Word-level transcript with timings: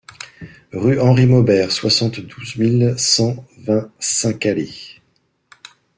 Rue 0.73 0.99
Henri 0.99 1.27
Maubert, 1.27 1.71
soixante-douze 1.71 2.55
mille 2.57 2.95
cent 2.97 3.45
vingt 3.59 3.91
Saint-Calais 3.99 4.99